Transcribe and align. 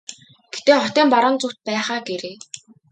Гэхдээ 0.51 0.77
хотын 0.83 1.07
баруун 1.13 1.35
зүгт 1.41 1.59
байх 1.67 1.87
аа 1.93 1.99
гээрэй. 2.07 2.35